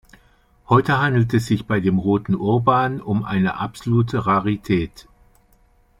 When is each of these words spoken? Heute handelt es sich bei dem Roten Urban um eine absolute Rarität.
Heute 0.67 0.97
handelt 0.99 1.31
es 1.35 1.45
sich 1.45 1.67
bei 1.67 1.79
dem 1.79 1.99
Roten 1.99 2.33
Urban 2.33 3.01
um 3.01 3.23
eine 3.23 3.59
absolute 3.59 4.25
Rarität. 4.25 5.07